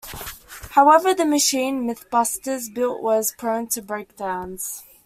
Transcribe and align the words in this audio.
However, 0.71 1.13
the 1.13 1.25
machine 1.25 1.85
MythBusters 1.87 2.73
built 2.73 3.03
was 3.03 3.35
prone 3.37 3.67
to 3.67 3.83
breakdowns. 3.83 4.81